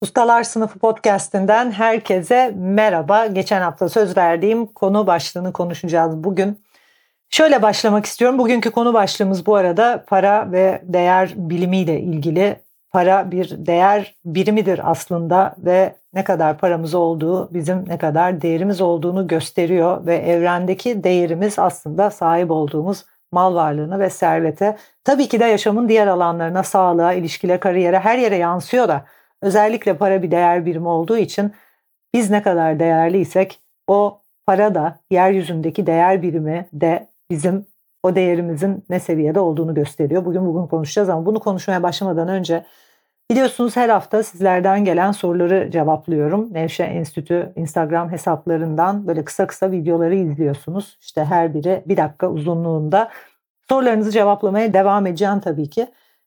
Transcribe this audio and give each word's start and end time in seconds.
Ustalar 0.00 0.42
Sınıfı 0.42 0.78
podcast'inden 0.78 1.70
herkese 1.70 2.52
merhaba. 2.56 3.26
Geçen 3.26 3.60
hafta 3.60 3.88
söz 3.88 4.16
verdiğim 4.16 4.66
konu 4.66 5.06
başlığını 5.06 5.52
konuşacağız 5.52 6.24
bugün. 6.24 6.64
Şöyle 7.30 7.62
başlamak 7.62 8.06
istiyorum. 8.06 8.38
Bugünkü 8.38 8.70
konu 8.70 8.94
başlığımız 8.94 9.46
bu 9.46 9.56
arada 9.56 10.04
para 10.06 10.52
ve 10.52 10.82
değer 10.84 11.32
bilimiyle 11.36 12.00
ilgili. 12.00 12.56
Para 12.90 13.30
bir 13.30 13.66
değer 13.66 14.14
birimidir 14.24 14.90
aslında 14.90 15.54
ve 15.58 15.96
ne 16.14 16.24
kadar 16.24 16.58
paramız 16.58 16.94
olduğu 16.94 17.54
bizim 17.54 17.88
ne 17.88 17.98
kadar 17.98 18.42
değerimiz 18.42 18.80
olduğunu 18.80 19.26
gösteriyor 19.26 20.06
ve 20.06 20.16
evrendeki 20.16 21.04
değerimiz 21.04 21.58
aslında 21.58 22.10
sahip 22.10 22.50
olduğumuz 22.50 23.04
mal 23.32 23.54
varlığına 23.54 23.98
ve 23.98 24.10
servete. 24.10 24.76
Tabii 25.04 25.28
ki 25.28 25.40
de 25.40 25.44
yaşamın 25.44 25.88
diğer 25.88 26.06
alanlarına, 26.06 26.62
sağlığa, 26.62 27.12
ilişkilere, 27.12 27.60
kariyere 27.60 27.98
her 27.98 28.18
yere 28.18 28.36
yansıyor 28.36 28.88
da 28.88 29.04
özellikle 29.42 29.96
para 29.96 30.22
bir 30.22 30.30
değer 30.30 30.66
birimi 30.66 30.88
olduğu 30.88 31.18
için 31.18 31.52
biz 32.14 32.30
ne 32.30 32.42
kadar 32.42 32.78
değerliysek 32.78 33.60
o 33.86 34.20
para 34.46 34.74
da 34.74 35.00
yeryüzündeki 35.10 35.86
değer 35.86 36.22
birimi 36.22 36.68
de 36.72 37.08
bizim 37.30 37.66
o 38.02 38.14
değerimizin 38.14 38.84
ne 38.90 39.00
seviyede 39.00 39.40
olduğunu 39.40 39.74
gösteriyor. 39.74 40.24
Bugün 40.24 40.46
bugün 40.46 40.66
konuşacağız 40.66 41.08
ama 41.08 41.26
bunu 41.26 41.40
konuşmaya 41.40 41.82
başlamadan 41.82 42.28
önce 42.28 42.64
biliyorsunuz 43.30 43.76
her 43.76 43.88
hafta 43.88 44.22
sizlerden 44.22 44.84
gelen 44.84 45.12
soruları 45.12 45.70
cevaplıyorum. 45.70 46.54
Nevşe 46.54 46.82
Enstitü 46.82 47.52
Instagram 47.56 48.12
hesaplarından 48.12 49.06
böyle 49.06 49.24
kısa 49.24 49.46
kısa 49.46 49.70
videoları 49.70 50.14
izliyorsunuz. 50.14 50.98
İşte 51.00 51.24
her 51.24 51.54
biri 51.54 51.82
bir 51.86 51.96
dakika 51.96 52.30
uzunluğunda. 52.30 53.10
Sorularınızı 53.68 54.10
cevaplamaya 54.10 54.72
devam 54.72 55.06
edeceğim 55.06 55.40
tabii 55.40 55.70
ki. 55.70 55.86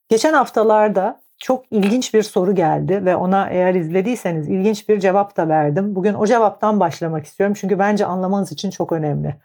Geçen 0.10 0.34
haftalarda 0.34 1.22
çok 1.40 1.66
ilginç 1.72 2.14
bir 2.14 2.24
soru 2.24 2.56
geldi 2.56 3.06
ve 3.06 3.16
ona 3.16 3.50
eğer 3.50 3.76
izlediyseniz 3.76 4.50
ilginç 4.50 4.90
bir 4.90 5.00
cevap 5.00 5.38
da 5.38 5.50
verdim. 5.50 5.96
Bugün 5.96 6.14
o 6.14 6.26
cevaptan 6.26 6.80
başlamak 6.80 7.26
istiyorum 7.26 7.56
çünkü 7.60 7.80
bence 7.80 8.06
anlamanız 8.06 8.52
için 8.52 8.70
çok 8.70 8.92
önemli. 8.92 9.36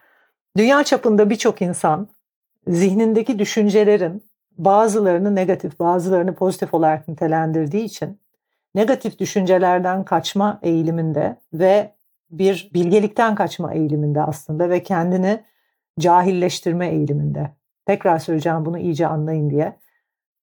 Dünya 0.56 0.84
çapında 0.84 1.30
birçok 1.30 1.62
insan 1.62 2.08
zihnindeki 2.68 3.38
düşüncelerin 3.38 4.24
bazılarını 4.58 5.34
negatif, 5.34 5.80
bazılarını 5.80 6.34
pozitif 6.34 6.74
olarak 6.74 7.08
nitelendirdiği 7.08 7.84
için 7.84 8.20
negatif 8.74 9.18
düşüncelerden 9.18 10.04
kaçma 10.04 10.58
eğiliminde 10.62 11.36
ve 11.52 11.94
bir 12.30 12.70
bilgelikten 12.74 13.34
kaçma 13.34 13.74
eğiliminde 13.74 14.22
aslında 14.22 14.70
ve 14.70 14.82
kendini 14.82 15.44
cahilleştirme 15.98 16.88
eğiliminde. 16.88 17.50
Tekrar 17.86 18.18
söyleyeceğim 18.18 18.64
bunu 18.64 18.78
iyice 18.78 19.06
anlayın 19.06 19.50
diye. 19.50 19.76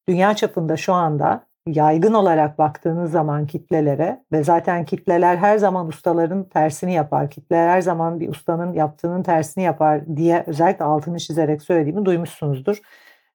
Dünya 0.10 0.36
çapında 0.36 0.78
şu 0.78 0.94
anda 0.94 1.48
yaygın 1.68 2.14
olarak 2.14 2.58
baktığınız 2.58 3.12
zaman 3.12 3.48
kitlelere 3.48 4.24
ve 4.32 4.44
zaten 4.44 4.86
kitleler 4.86 5.38
her 5.38 5.58
zaman 5.58 5.88
ustaların 5.88 6.44
tersini 6.44 6.94
yapar. 6.94 7.30
Kitleler 7.30 7.70
her 7.70 7.82
zaman 7.82 8.20
bir 8.20 8.30
ustanın 8.30 8.74
yaptığının 8.74 9.24
tersini 9.24 9.64
yapar 9.64 10.18
diye 10.18 10.44
özellikle 10.48 10.86
altını 10.86 11.20
çizerek 11.20 11.62
söylediğimi 11.62 12.06
duymuşsunuzdur. 12.06 12.82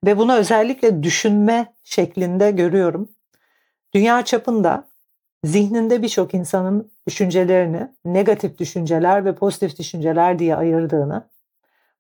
Ve 0.07 0.19
bunu 0.19 0.35
özellikle 0.37 1.03
düşünme 1.03 1.75
şeklinde 1.85 2.51
görüyorum. 2.51 3.09
Dünya 3.95 4.25
çapında 4.25 4.89
zihninde 5.45 6.03
birçok 6.03 6.35
insanın 6.35 6.93
düşüncelerini 7.09 7.89
negatif 8.05 8.59
düşünceler 8.59 9.25
ve 9.25 9.35
pozitif 9.35 9.79
düşünceler 9.79 10.39
diye 10.39 10.57
ayırdığını 10.57 11.31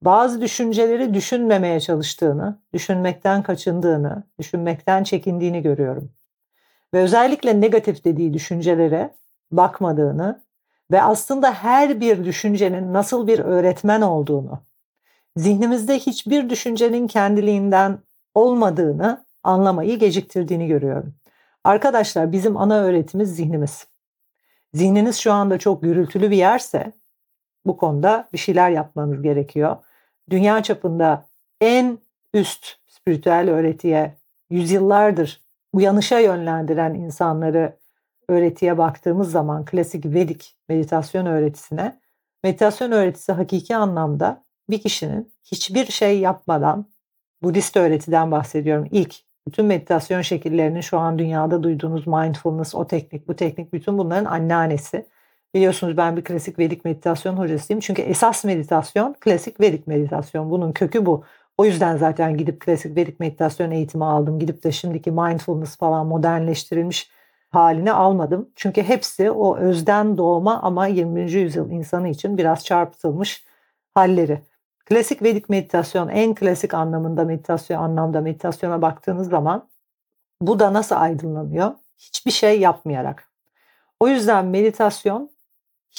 bazı 0.03 0.41
düşünceleri 0.41 1.15
düşünmemeye 1.15 1.81
çalıştığını, 1.81 2.61
düşünmekten 2.73 3.43
kaçındığını, 3.43 4.23
düşünmekten 4.39 5.05
çekindiğini 5.05 5.63
görüyorum. 5.63 6.13
Ve 6.95 6.99
özellikle 6.99 7.61
negatif 7.61 8.05
dediği 8.05 8.35
düşüncelere 8.35 9.15
bakmadığını 9.53 10.43
ve 10.91 11.03
aslında 11.03 11.55
her 11.55 12.01
bir 12.01 12.25
düşüncenin 12.25 12.93
nasıl 12.93 13.27
bir 13.27 13.39
öğretmen 13.39 14.01
olduğunu, 14.01 14.63
zihnimizde 15.37 15.99
hiçbir 15.99 16.51
düşüncenin 16.51 17.07
kendiliğinden 17.07 17.99
olmadığını 18.35 19.25
anlamayı 19.43 19.99
geciktirdiğini 19.99 20.67
görüyorum. 20.67 21.15
Arkadaşlar 21.65 22.33
bizim 22.33 22.57
ana 22.57 22.79
öğretimiz 22.79 23.37
zihnimiz. 23.37 23.87
Zihniniz 24.75 25.17
şu 25.17 25.33
anda 25.33 25.59
çok 25.59 25.83
gürültülü 25.83 26.31
bir 26.31 26.37
yerse 26.37 26.93
bu 27.67 27.77
konuda 27.77 28.29
bir 28.33 28.39
şeyler 28.39 28.71
yapmanız 28.71 29.23
gerekiyor 29.23 29.77
dünya 30.31 30.63
çapında 30.63 31.29
en 31.61 31.99
üst 32.35 32.77
spiritüel 32.89 33.51
öğretiye 33.51 34.17
yüzyıllardır 34.51 35.41
uyanışa 35.73 36.19
yönlendiren 36.19 36.95
insanları 36.95 37.77
öğretiye 38.29 38.79
baktığımız 38.79 39.31
zaman 39.31 39.65
klasik 39.65 40.07
Vedik 40.07 40.57
meditasyon 40.69 41.27
öğretisine 41.27 42.01
meditasyon 42.45 42.93
öğretisi 42.93 43.33
hakiki 43.33 43.77
anlamda 43.77 44.45
bir 44.71 44.81
kişinin 44.81 45.33
hiçbir 45.45 45.87
şey 45.87 46.21
yapmadan 46.21 46.87
Budist 47.43 47.77
öğretiden 47.77 48.31
bahsediyorum. 48.31 48.89
İlk 48.91 49.15
bütün 49.47 49.67
meditasyon 49.67 50.23
şekillerinin 50.23 50.81
şu 50.81 50.99
an 50.99 51.19
dünyada 51.19 51.63
duyduğunuz 51.63 52.07
mindfulness, 52.07 52.75
o 52.75 52.87
teknik, 52.87 53.29
bu 53.29 53.37
teknik 53.37 53.73
bütün 53.73 53.99
bunların 53.99 54.25
anneannesi. 54.25 55.07
Biliyorsunuz 55.57 55.97
ben 55.97 56.17
bir 56.17 56.25
klasik 56.25 56.59
Vedik 56.59 56.85
meditasyon 56.85 57.37
hocasıyım. 57.37 57.81
Çünkü 57.81 58.03
esas 58.03 58.45
meditasyon 58.45 59.17
klasik 59.21 59.61
Vedik 59.61 59.87
meditasyon. 59.87 60.51
Bunun 60.51 60.73
kökü 60.73 61.07
bu. 61.07 61.25
O 61.59 61.65
yüzden 61.65 61.97
zaten 61.97 62.37
gidip 62.37 62.61
klasik 62.61 62.97
Vedik 62.97 63.21
meditasyon 63.21 63.71
eğitimi 63.71 64.05
aldım. 64.05 64.39
Gidip 64.39 64.65
de 64.65 64.73
şimdiki 64.73 65.11
mindfulness 65.11 65.77
falan 65.77 66.07
modernleştirilmiş 66.07 67.11
halini 67.51 67.93
almadım. 67.93 68.51
Çünkü 68.57 68.83
hepsi 68.83 69.31
o 69.31 69.57
özden 69.57 70.17
doğma 70.17 70.63
ama 70.63 70.87
20. 70.87 71.33
yüzyıl 71.33 71.71
insanı 71.71 72.09
için 72.09 72.39
biraz 72.39 72.65
çarpıtılmış 72.65 73.45
halleri. 73.95 74.43
Klasik 74.87 75.23
Vedik 75.23 75.49
meditasyon 75.49 76.09
en 76.09 76.35
klasik 76.35 76.75
anlamında 76.75 77.25
meditasyon 77.25 77.83
anlamda 77.83 78.21
meditasyona 78.21 78.83
baktığınız 78.83 79.29
zaman 79.29 79.69
bu 80.41 80.59
da 80.59 80.73
nasıl 80.73 80.97
aydınlanıyor? 80.97 81.73
Hiçbir 81.99 82.31
şey 82.31 82.61
yapmayarak. 82.61 83.31
O 84.01 84.09
yüzden 84.09 84.47
meditasyon 84.47 85.36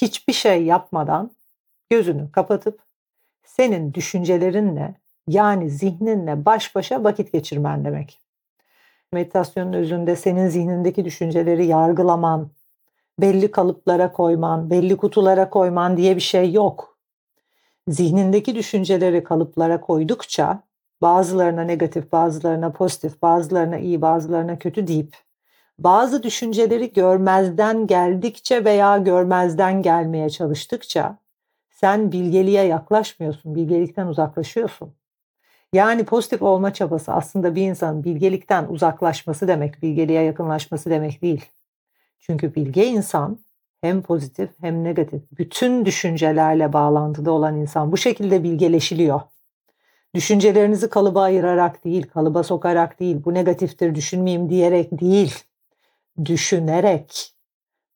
hiçbir 0.02 0.34
şey 0.34 0.63
yapmadan 0.63 1.31
gözünü 1.90 2.31
kapatıp 2.31 2.80
senin 3.44 3.94
düşüncelerinle 3.94 4.96
yani 5.28 5.69
zihninle 5.69 6.46
baş 6.46 6.75
başa 6.75 7.03
vakit 7.03 7.31
geçirmen 7.34 7.85
demek. 7.85 8.22
Meditasyonun 9.13 9.74
özünde 9.74 10.16
senin 10.16 10.47
zihnindeki 10.47 11.06
düşünceleri 11.06 11.66
yargılaman, 11.66 12.50
belli 13.19 13.52
kalıplara 13.52 14.12
koyman, 14.12 14.69
belli 14.69 14.97
kutulara 14.97 15.50
koyman 15.50 15.97
diye 15.97 16.16
bir 16.16 16.22
şey 16.22 16.52
yok. 16.52 16.97
Zihnindeki 17.88 18.56
düşünceleri 18.56 19.24
kalıplara 19.24 19.81
koydukça 19.81 20.63
bazılarına 21.02 21.62
negatif, 21.62 22.12
bazılarına 22.12 22.72
pozitif, 22.72 23.22
bazılarına 23.22 23.77
iyi, 23.77 24.01
bazılarına 24.01 24.60
kötü 24.60 24.88
deyip 24.88 25.16
bazı 25.79 26.24
düşünceleri 26.24 26.94
görmezden 26.94 27.88
geldikçe 27.88 28.65
veya 28.65 28.97
görmezden 28.97 29.81
gelmeye 29.81 30.29
çalıştıkça 30.29 31.18
sen 31.69 32.12
bilgeliğe 32.12 32.63
yaklaşmıyorsun, 32.63 33.56
bilgelikten 33.56 34.07
uzaklaşıyorsun. 34.07 34.94
Yani 35.74 36.06
pozitif 36.06 36.41
olma 36.41 36.74
çabası 36.74 37.13
aslında 37.13 37.56
bir 37.56 37.62
insanın 37.62 38.03
bilgelikten 38.03 38.68
uzaklaşması 38.68 39.47
demek, 39.47 39.81
bilgeliğe 39.81 40.21
yakınlaşması 40.21 40.89
demek 40.89 41.21
değil. 41.21 41.45
Çünkü 42.19 42.56
bilge 42.56 42.85
insan 42.85 43.39
hem 43.81 44.01
pozitif 44.01 44.50
hem 44.62 44.83
negatif 44.83 45.21
bütün 45.38 45.85
düşüncelerle 45.85 46.74
bağlantıda 46.74 47.31
olan 47.31 47.56
insan 47.56 47.91
bu 47.91 47.97
şekilde 47.97 48.44
bilgeleşiliyor. 48.44 49.21
Düşüncelerinizi 50.15 50.89
kalıba 50.89 51.21
ayırarak 51.21 51.85
değil, 51.85 52.07
kalıba 52.07 52.44
sokarak 52.44 53.00
değil, 53.00 53.18
bu 53.25 53.33
negatiftir 53.33 53.95
düşünmeyeyim 53.95 54.50
diyerek 54.50 55.01
değil 55.01 55.47
düşünerek 56.25 57.34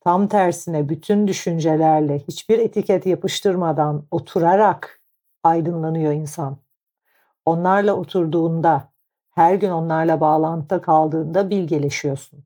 tam 0.03 0.27
tersine 0.27 0.89
bütün 0.89 1.27
düşüncelerle 1.27 2.19
hiçbir 2.19 2.59
etiket 2.59 3.05
yapıştırmadan 3.05 4.07
oturarak 4.11 5.01
aydınlanıyor 5.43 6.13
insan. 6.13 6.57
onlarla 7.45 7.93
oturduğunda, 7.93 8.91
her 9.31 9.55
gün 9.55 9.69
onlarla 9.71 10.19
bağlantıda 10.21 10.81
kaldığında 10.81 11.49
bilgeleşiyorsun. 11.49 12.43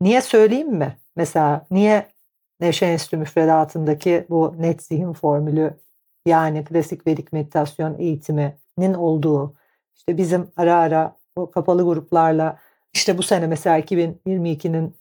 Niye 0.00 0.20
söyleyeyim 0.20 0.72
mi? 0.72 0.98
Mesela 1.16 1.66
niye 1.70 2.08
Nevşehir 2.60 2.92
Enstitü 2.92 3.16
müfredatındaki 3.16 4.26
bu 4.30 4.54
net 4.58 4.82
zihin 4.82 5.12
formülü 5.12 5.80
yani 6.26 6.64
klasik 6.64 7.06
vedik 7.06 7.32
meditasyon 7.32 7.98
eğitiminin 7.98 8.94
olduğu 8.94 9.54
işte 9.96 10.16
bizim 10.16 10.50
ara 10.56 10.76
ara 10.76 11.16
o 11.36 11.50
kapalı 11.50 11.84
gruplarla 11.84 12.58
işte 12.92 13.18
bu 13.18 13.22
sene 13.22 13.46
mesela 13.46 13.78
2022'nin 13.78 14.96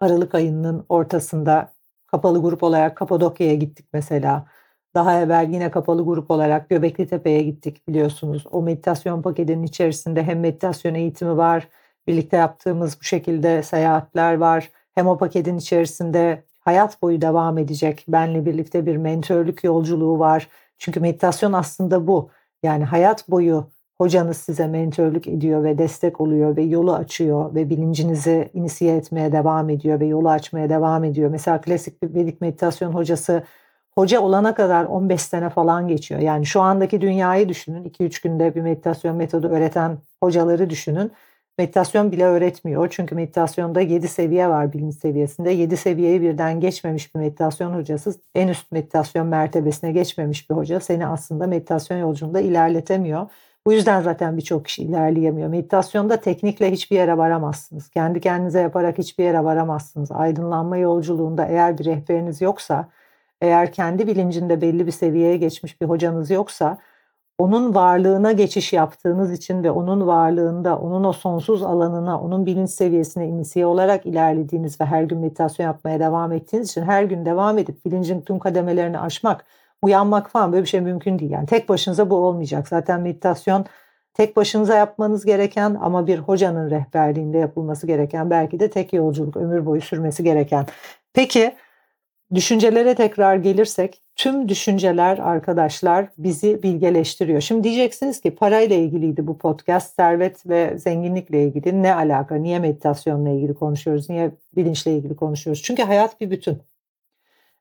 Aralık 0.00 0.34
ayının 0.34 0.86
ortasında 0.88 1.72
kapalı 2.06 2.42
grup 2.42 2.62
olarak 2.62 2.96
Kapadokya'ya 2.96 3.54
gittik 3.54 3.86
mesela. 3.92 4.46
Daha 4.94 5.20
evvel 5.20 5.48
yine 5.50 5.70
kapalı 5.70 6.04
grup 6.04 6.30
olarak 6.30 6.68
Göbekli 6.70 7.06
Tepe'ye 7.06 7.42
gittik 7.42 7.88
biliyorsunuz. 7.88 8.44
O 8.50 8.62
meditasyon 8.62 9.22
paketinin 9.22 9.62
içerisinde 9.62 10.22
hem 10.22 10.40
meditasyon 10.40 10.94
eğitimi 10.94 11.36
var, 11.36 11.68
birlikte 12.06 12.36
yaptığımız 12.36 13.00
bu 13.00 13.04
şekilde 13.04 13.62
seyahatler 13.62 14.34
var. 14.34 14.70
Hem 14.94 15.06
o 15.06 15.18
paketin 15.18 15.56
içerisinde 15.58 16.44
hayat 16.60 17.02
boyu 17.02 17.20
devam 17.20 17.58
edecek 17.58 18.04
benle 18.08 18.46
birlikte 18.46 18.86
bir 18.86 18.96
mentörlük 18.96 19.64
yolculuğu 19.64 20.18
var. 20.18 20.48
Çünkü 20.78 21.00
meditasyon 21.00 21.52
aslında 21.52 22.06
bu. 22.06 22.30
Yani 22.62 22.84
hayat 22.84 23.28
boyu 23.28 23.70
hocanız 23.98 24.36
size 24.36 24.66
mentörlük 24.66 25.28
ediyor 25.28 25.64
ve 25.64 25.78
destek 25.78 26.20
oluyor 26.20 26.56
ve 26.56 26.62
yolu 26.62 26.94
açıyor 26.94 27.54
ve 27.54 27.70
bilincinizi 27.70 28.50
inisiye 28.54 28.96
etmeye 28.96 29.32
devam 29.32 29.70
ediyor 29.70 30.00
ve 30.00 30.06
yolu 30.06 30.30
açmaya 30.30 30.68
devam 30.68 31.04
ediyor. 31.04 31.30
Mesela 31.30 31.60
klasik 31.60 32.02
bir 32.02 32.14
Vedik 32.14 32.40
meditasyon 32.40 32.92
hocası 32.92 33.42
hoca 33.94 34.20
olana 34.20 34.54
kadar 34.54 34.84
15 34.84 35.22
sene 35.22 35.50
falan 35.50 35.88
geçiyor. 35.88 36.20
Yani 36.20 36.46
şu 36.46 36.60
andaki 36.60 37.00
dünyayı 37.00 37.48
düşünün. 37.48 37.84
2-3 37.84 38.22
günde 38.22 38.54
bir 38.54 38.60
meditasyon 38.60 39.16
metodu 39.16 39.48
öğreten 39.48 39.98
hocaları 40.22 40.70
düşünün. 40.70 41.12
Meditasyon 41.58 42.12
bile 42.12 42.24
öğretmiyor. 42.24 42.88
Çünkü 42.90 43.14
meditasyonda 43.14 43.80
7 43.80 44.08
seviye 44.08 44.48
var 44.48 44.72
bilinç 44.72 44.94
seviyesinde. 44.94 45.50
7 45.50 45.76
seviyeyi 45.76 46.20
birden 46.20 46.60
geçmemiş 46.60 47.14
bir 47.14 47.20
meditasyon 47.20 47.74
hocası, 47.74 48.14
en 48.34 48.48
üst 48.48 48.72
meditasyon 48.72 49.26
mertebesine 49.26 49.92
geçmemiş 49.92 50.50
bir 50.50 50.54
hoca 50.54 50.80
seni 50.80 51.06
aslında 51.06 51.46
meditasyon 51.46 51.98
yolculuğunda 51.98 52.40
ilerletemiyor. 52.40 53.26
Bu 53.66 53.72
yüzden 53.72 54.02
zaten 54.02 54.36
birçok 54.36 54.64
kişi 54.64 54.82
ilerleyemiyor. 54.82 55.48
Meditasyonda 55.48 56.16
teknikle 56.16 56.72
hiçbir 56.72 56.96
yere 56.96 57.18
varamazsınız. 57.18 57.88
Kendi 57.88 58.20
kendinize 58.20 58.60
yaparak 58.60 58.98
hiçbir 58.98 59.24
yere 59.24 59.44
varamazsınız. 59.44 60.12
Aydınlanma 60.12 60.76
yolculuğunda 60.76 61.46
eğer 61.46 61.78
bir 61.78 61.84
rehberiniz 61.84 62.40
yoksa, 62.40 62.88
eğer 63.40 63.72
kendi 63.72 64.06
bilincinde 64.06 64.60
belli 64.60 64.86
bir 64.86 64.92
seviyeye 64.92 65.36
geçmiş 65.36 65.80
bir 65.80 65.86
hocanız 65.86 66.30
yoksa, 66.30 66.78
onun 67.38 67.74
varlığına 67.74 68.32
geçiş 68.32 68.72
yaptığınız 68.72 69.32
için 69.32 69.64
ve 69.64 69.70
onun 69.70 70.06
varlığında, 70.06 70.78
onun 70.78 71.04
o 71.04 71.12
sonsuz 71.12 71.62
alanına, 71.62 72.20
onun 72.20 72.46
bilinç 72.46 72.70
seviyesine 72.70 73.28
inisiye 73.28 73.66
olarak 73.66 74.06
ilerlediğiniz 74.06 74.80
ve 74.80 74.84
her 74.84 75.02
gün 75.02 75.18
meditasyon 75.18 75.66
yapmaya 75.66 76.00
devam 76.00 76.32
ettiğiniz 76.32 76.70
için 76.70 76.82
her 76.82 77.04
gün 77.04 77.24
devam 77.24 77.58
edip 77.58 77.84
bilincin 77.84 78.20
tüm 78.20 78.38
kademelerini 78.38 78.98
aşmak, 78.98 79.44
uyanmak 79.82 80.30
falan 80.30 80.52
böyle 80.52 80.62
bir 80.62 80.68
şey 80.68 80.80
mümkün 80.80 81.18
değil. 81.18 81.30
Yani 81.30 81.46
tek 81.46 81.68
başınıza 81.68 82.10
bu 82.10 82.14
olmayacak. 82.14 82.68
Zaten 82.68 83.00
meditasyon 83.00 83.66
tek 84.14 84.36
başınıza 84.36 84.74
yapmanız 84.74 85.24
gereken 85.24 85.76
ama 85.80 86.06
bir 86.06 86.18
hocanın 86.18 86.70
rehberliğinde 86.70 87.38
yapılması 87.38 87.86
gereken 87.86 88.30
belki 88.30 88.60
de 88.60 88.70
tek 88.70 88.92
yolculuk 88.92 89.36
ömür 89.36 89.66
boyu 89.66 89.80
sürmesi 89.80 90.24
gereken. 90.24 90.66
Peki 91.14 91.52
düşüncelere 92.34 92.94
tekrar 92.94 93.36
gelirsek 93.36 94.02
tüm 94.16 94.48
düşünceler 94.48 95.18
arkadaşlar 95.18 96.08
bizi 96.18 96.62
bilgeleştiriyor. 96.62 97.40
Şimdi 97.40 97.64
diyeceksiniz 97.64 98.20
ki 98.20 98.34
parayla 98.34 98.76
ilgiliydi 98.76 99.26
bu 99.26 99.38
podcast, 99.38 99.94
servet 99.94 100.46
ve 100.48 100.78
zenginlikle 100.78 101.44
ilgili 101.44 101.82
ne 101.82 101.94
alaka? 101.94 102.34
Niye 102.34 102.58
meditasyonla 102.58 103.30
ilgili 103.30 103.54
konuşuyoruz? 103.54 104.10
Niye 104.10 104.30
bilinçle 104.56 104.92
ilgili 104.92 105.16
konuşuyoruz? 105.16 105.62
Çünkü 105.62 105.82
hayat 105.82 106.20
bir 106.20 106.30
bütün 106.30 106.58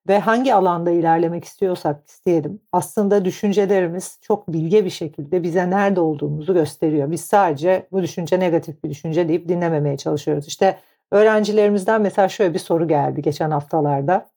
ve 0.07 0.19
hangi 0.19 0.53
alanda 0.53 0.91
ilerlemek 0.91 1.45
istiyorsak 1.45 2.07
isteyelim 2.07 2.61
aslında 2.71 3.25
düşüncelerimiz 3.25 4.19
çok 4.21 4.47
bilge 4.53 4.85
bir 4.85 4.89
şekilde 4.89 5.43
bize 5.43 5.69
nerede 5.69 5.99
olduğumuzu 5.99 6.53
gösteriyor. 6.53 7.11
Biz 7.11 7.21
sadece 7.21 7.87
bu 7.91 8.01
düşünce 8.01 8.39
negatif 8.39 8.83
bir 8.83 8.89
düşünce 8.89 9.27
deyip 9.27 9.49
dinlememeye 9.49 9.97
çalışıyoruz. 9.97 10.47
İşte 10.47 10.79
öğrencilerimizden 11.11 12.01
mesela 12.01 12.29
şöyle 12.29 12.53
bir 12.53 12.59
soru 12.59 12.87
geldi 12.87 13.21
geçen 13.21 13.51
haftalarda. 13.51 14.29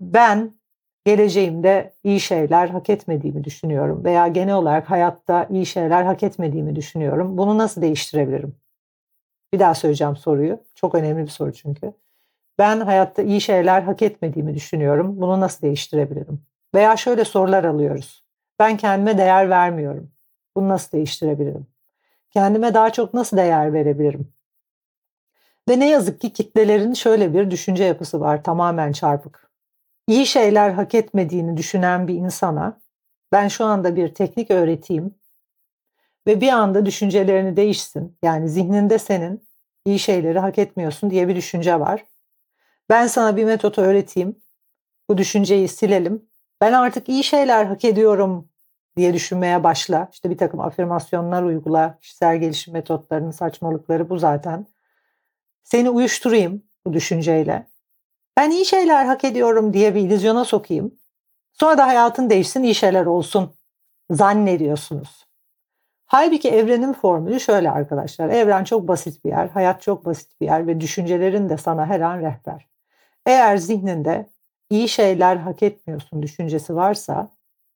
Ben 0.00 0.54
geleceğimde 1.04 1.94
iyi 2.04 2.20
şeyler 2.20 2.68
hak 2.68 2.90
etmediğimi 2.90 3.44
düşünüyorum 3.44 4.04
veya 4.04 4.28
genel 4.28 4.54
olarak 4.54 4.90
hayatta 4.90 5.46
iyi 5.50 5.66
şeyler 5.66 6.04
hak 6.04 6.22
etmediğimi 6.22 6.76
düşünüyorum. 6.76 7.38
Bunu 7.38 7.58
nasıl 7.58 7.82
değiştirebilirim? 7.82 8.56
Bir 9.54 9.58
daha 9.58 9.74
söyleyeceğim 9.74 10.16
soruyu. 10.16 10.60
Çok 10.74 10.94
önemli 10.94 11.22
bir 11.22 11.30
soru 11.30 11.52
çünkü. 11.52 11.92
Ben 12.58 12.80
hayatta 12.80 13.22
iyi 13.22 13.40
şeyler 13.40 13.82
hak 13.82 14.02
etmediğimi 14.02 14.54
düşünüyorum. 14.54 15.20
Bunu 15.20 15.40
nasıl 15.40 15.62
değiştirebilirim? 15.62 16.42
Veya 16.74 16.96
şöyle 16.96 17.24
sorular 17.24 17.64
alıyoruz. 17.64 18.24
Ben 18.58 18.76
kendime 18.76 19.18
değer 19.18 19.50
vermiyorum. 19.50 20.12
Bunu 20.56 20.68
nasıl 20.68 20.92
değiştirebilirim? 20.92 21.66
Kendime 22.30 22.74
daha 22.74 22.90
çok 22.90 23.14
nasıl 23.14 23.36
değer 23.36 23.72
verebilirim? 23.72 24.32
Ve 25.68 25.80
ne 25.80 25.90
yazık 25.90 26.20
ki 26.20 26.32
kitlelerin 26.32 26.94
şöyle 26.94 27.34
bir 27.34 27.50
düşünce 27.50 27.84
yapısı 27.84 28.20
var 28.20 28.44
tamamen 28.44 28.92
çarpık. 28.92 29.50
İyi 30.08 30.26
şeyler 30.26 30.70
hak 30.70 30.94
etmediğini 30.94 31.56
düşünen 31.56 32.08
bir 32.08 32.14
insana 32.14 32.80
ben 33.32 33.48
şu 33.48 33.64
anda 33.64 33.96
bir 33.96 34.14
teknik 34.14 34.50
öğreteyim 34.50 35.14
ve 36.26 36.40
bir 36.40 36.48
anda 36.48 36.86
düşüncelerini 36.86 37.56
değişsin. 37.56 38.18
Yani 38.22 38.48
zihninde 38.48 38.98
senin 38.98 39.48
iyi 39.84 39.98
şeyleri 39.98 40.38
hak 40.38 40.58
etmiyorsun 40.58 41.10
diye 41.10 41.28
bir 41.28 41.36
düşünce 41.36 41.80
var. 41.80 42.04
Ben 42.88 43.06
sana 43.06 43.36
bir 43.36 43.44
metot 43.44 43.78
öğreteyim. 43.78 44.42
Bu 45.08 45.18
düşünceyi 45.18 45.68
silelim. 45.68 46.28
Ben 46.60 46.72
artık 46.72 47.08
iyi 47.08 47.24
şeyler 47.24 47.64
hak 47.64 47.84
ediyorum 47.84 48.48
diye 48.96 49.14
düşünmeye 49.14 49.64
başla. 49.64 50.08
İşte 50.12 50.30
bir 50.30 50.38
takım 50.38 50.60
afirmasyonlar 50.60 51.42
uygula. 51.42 51.98
Kişisel 52.00 52.36
gelişim 52.36 52.72
metotlarının 52.72 53.30
saçmalıkları 53.30 54.10
bu 54.10 54.18
zaten. 54.18 54.66
Seni 55.62 55.90
uyuşturayım 55.90 56.62
bu 56.86 56.92
düşünceyle. 56.92 57.66
Ben 58.36 58.50
iyi 58.50 58.64
şeyler 58.64 59.04
hak 59.04 59.24
ediyorum 59.24 59.72
diye 59.72 59.94
bir 59.94 60.00
illüzyona 60.00 60.44
sokayım. 60.44 60.94
Sonra 61.52 61.78
da 61.78 61.86
hayatın 61.86 62.30
değişsin, 62.30 62.62
iyi 62.62 62.74
şeyler 62.74 63.06
olsun 63.06 63.54
zannediyorsunuz. 64.10 65.26
Halbuki 66.06 66.50
evrenin 66.50 66.92
formülü 66.92 67.40
şöyle 67.40 67.70
arkadaşlar. 67.70 68.28
Evren 68.28 68.64
çok 68.64 68.88
basit 68.88 69.24
bir 69.24 69.30
yer, 69.30 69.48
hayat 69.48 69.82
çok 69.82 70.04
basit 70.04 70.40
bir 70.40 70.46
yer 70.46 70.66
ve 70.66 70.80
düşüncelerin 70.80 71.48
de 71.48 71.56
sana 71.56 71.86
her 71.86 72.00
an 72.00 72.18
rehber. 72.18 72.73
Eğer 73.26 73.56
zihninde 73.56 74.30
iyi 74.70 74.88
şeyler 74.88 75.36
hak 75.36 75.62
etmiyorsun 75.62 76.22
düşüncesi 76.22 76.76
varsa 76.76 77.30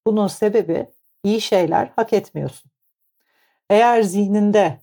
bunun 0.06 0.26
sebebi 0.26 0.86
iyi 1.24 1.40
şeyler 1.40 1.92
hak 1.96 2.12
etmiyorsun. 2.12 2.70
Eğer 3.70 4.02
zihninde 4.02 4.80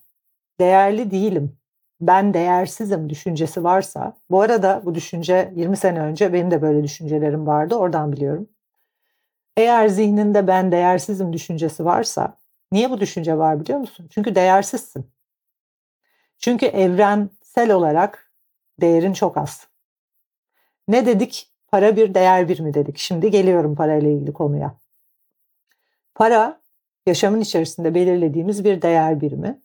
değerli 0.59 1.11
değilim, 1.11 1.57
ben 2.01 2.33
değersizim 2.33 3.09
düşüncesi 3.09 3.63
varsa, 3.63 4.17
bu 4.29 4.41
arada 4.41 4.81
bu 4.85 4.95
düşünce 4.95 5.53
20 5.55 5.77
sene 5.77 5.99
önce 6.01 6.33
benim 6.33 6.51
de 6.51 6.61
böyle 6.61 6.83
düşüncelerim 6.83 7.47
vardı, 7.47 7.75
oradan 7.75 8.11
biliyorum. 8.11 8.49
Eğer 9.57 9.87
zihninde 9.87 10.47
ben 10.47 10.71
değersizim 10.71 11.33
düşüncesi 11.33 11.85
varsa, 11.85 12.37
niye 12.71 12.89
bu 12.91 12.99
düşünce 12.99 13.37
var 13.37 13.59
biliyor 13.59 13.79
musun? 13.79 14.07
Çünkü 14.11 14.35
değersizsin. 14.35 15.11
Çünkü 16.39 16.65
evrensel 16.65 17.71
olarak 17.71 18.31
değerin 18.81 19.13
çok 19.13 19.37
az. 19.37 19.67
Ne 20.87 21.05
dedik? 21.05 21.51
Para 21.67 21.95
bir 21.95 22.13
değer 22.13 22.49
bir 22.49 22.59
mi 22.59 22.73
dedik. 22.73 22.97
Şimdi 22.97 23.31
geliyorum 23.31 23.75
parayla 23.75 24.09
ilgili 24.09 24.33
konuya. 24.33 24.75
Para 26.15 26.61
yaşamın 27.05 27.41
içerisinde 27.41 27.95
belirlediğimiz 27.95 28.65
bir 28.65 28.81
değer 28.81 29.21
birimi 29.21 29.61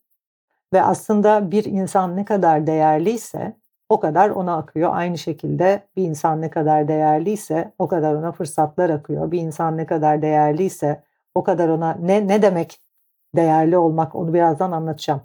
ve 0.72 0.82
aslında 0.82 1.50
bir 1.50 1.64
insan 1.64 2.16
ne 2.16 2.24
kadar 2.24 2.66
değerliyse 2.66 3.56
o 3.88 4.00
kadar 4.00 4.30
ona 4.30 4.56
akıyor. 4.56 4.90
Aynı 4.94 5.18
şekilde 5.18 5.82
bir 5.96 6.04
insan 6.04 6.40
ne 6.42 6.50
kadar 6.50 6.88
değerliyse 6.88 7.72
o 7.78 7.88
kadar 7.88 8.14
ona 8.14 8.32
fırsatlar 8.32 8.90
akıyor. 8.90 9.30
Bir 9.30 9.40
insan 9.40 9.76
ne 9.76 9.86
kadar 9.86 10.22
değerliyse 10.22 11.02
o 11.34 11.44
kadar 11.44 11.68
ona 11.68 11.94
ne 11.94 12.28
ne 12.28 12.42
demek 12.42 12.80
değerli 13.36 13.78
olmak 13.78 14.14
onu 14.14 14.34
birazdan 14.34 14.72
anlatacağım. 14.72 15.22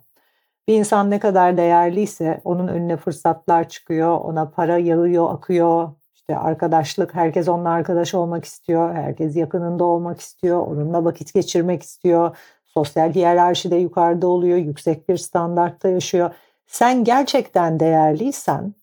Bir 0.67 0.73
insan 0.73 1.11
ne 1.11 1.19
kadar 1.19 1.57
değerliyse 1.57 2.41
onun 2.43 2.67
önüne 2.67 2.97
fırsatlar 2.97 3.69
çıkıyor, 3.69 4.17
ona 4.21 4.49
para 4.49 4.77
yağıyor, 4.77 5.33
akıyor. 5.33 5.89
İşte 6.15 6.37
arkadaşlık, 6.37 7.15
herkes 7.15 7.47
onunla 7.47 7.69
arkadaş 7.69 8.13
olmak 8.13 8.45
istiyor, 8.45 8.93
herkes 8.95 9.35
yakınında 9.35 9.83
olmak 9.83 10.21
istiyor, 10.21 10.67
onunla 10.67 11.05
vakit 11.05 11.33
geçirmek 11.33 11.83
istiyor. 11.83 12.37
Sosyal 12.65 13.11
hiyerarşide 13.13 13.75
yukarıda 13.75 14.27
oluyor, 14.27 14.57
yüksek 14.57 15.09
bir 15.09 15.17
standartta 15.17 15.89
yaşıyor. 15.89 16.35
Sen 16.67 17.03
gerçekten 17.03 17.79
değerliysen 17.79 18.75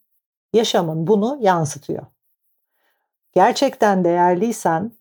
yaşamın 0.52 1.06
bunu 1.06 1.38
yansıtıyor. 1.40 2.06
Gerçekten 3.32 4.04
değerliysen 4.04 4.92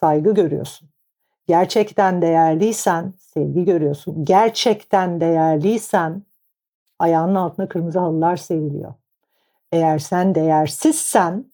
saygı 0.00 0.34
görüyorsun. 0.34 0.88
Gerçekten 1.50 2.22
değerliysen 2.22 3.14
sevgi 3.18 3.64
görüyorsun. 3.64 4.24
Gerçekten 4.24 5.20
değerliysen 5.20 6.22
ayağının 6.98 7.34
altına 7.34 7.68
kırmızı 7.68 7.98
halılar 7.98 8.36
seriliyor. 8.36 8.94
Eğer 9.72 9.98
sen 9.98 10.34
değersizsen 10.34 11.44